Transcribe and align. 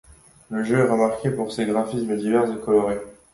Le 0.49 0.63
jeu 0.63 0.79
est 0.79 0.89
remarqué 0.89 1.29
pour 1.29 1.51
ses 1.53 1.67
graphismes 1.67 2.17
divers 2.17 2.51
et 2.51 2.57
colorés. 2.59 3.01